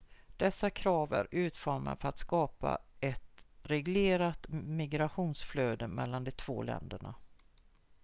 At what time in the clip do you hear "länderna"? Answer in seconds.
6.63-7.15